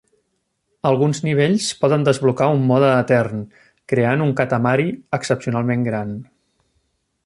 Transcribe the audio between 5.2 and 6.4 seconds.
excepcionalment gran.